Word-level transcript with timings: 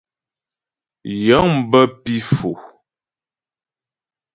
Yəŋ 1.25 1.47
bə 1.69 1.81
pǐ 2.03 2.13
Fò. 2.33 2.51